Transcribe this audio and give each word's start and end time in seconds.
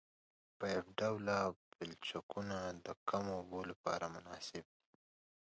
پایپ 0.59 0.85
ډوله 0.99 1.37
پلچکونه 1.73 2.57
د 2.85 2.87
کمو 3.09 3.33
اوبو 3.39 3.59
لپاره 3.71 4.05
مناسب 4.15 4.65
دي 4.81 4.97